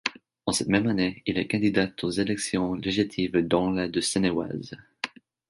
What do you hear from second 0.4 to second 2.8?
En cette même année, il est candidat aux élections